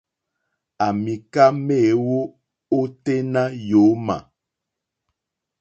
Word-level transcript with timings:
À 0.85 0.87
mìká 1.03 1.43
méèwó 1.67 2.17
óténá 2.79 3.41
yǒmà. 3.69 4.17